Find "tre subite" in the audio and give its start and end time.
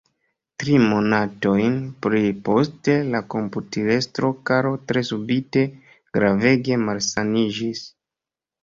4.89-5.69